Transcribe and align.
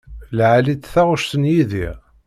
Lɛali-tt 0.37 0.91
taɣect 0.93 1.31
n 1.41 1.43
Yidir. 1.53 1.97